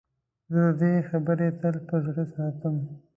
زه 0.51 0.61
د 0.79 0.79
ده 0.79 0.91
خبرې 1.09 1.49
تل 1.59 1.75
په 1.87 1.95
زړه 2.05 2.23
ساتم. 2.33 2.75